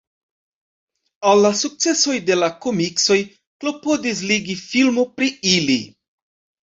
[1.31, 5.77] Al la sukcesoj de la komiksoj klopodis ligi filmo pri ili.